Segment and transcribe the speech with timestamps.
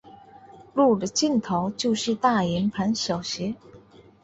[0.73, 3.53] 路的尽头就是大营盘小学。